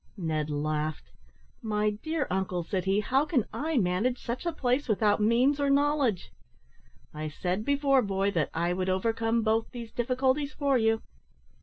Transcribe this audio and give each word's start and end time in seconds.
Ned 0.17 0.49
laughed. 0.49 1.11
"My 1.61 1.91
dear 1.91 2.25
uncle," 2.31 2.63
said 2.63 2.85
he, 2.85 3.01
"how 3.01 3.23
can 3.23 3.45
I 3.53 3.77
manage 3.77 4.17
such 4.25 4.47
a 4.47 4.51
place, 4.51 4.87
without 4.87 5.21
means 5.21 5.59
or 5.59 5.69
knowledge?" 5.69 6.31
"I 7.13 7.27
said 7.29 7.63
before, 7.63 8.01
boy, 8.01 8.31
that 8.31 8.49
I 8.51 8.73
would 8.73 8.89
overcome 8.89 9.43
both 9.43 9.69
these 9.69 9.91
difficulties 9.91 10.53
for 10.53 10.75
you." 10.75 11.03